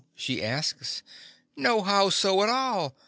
[0.15, 1.03] she asks;
[1.55, 2.95] "No 'how so' at all.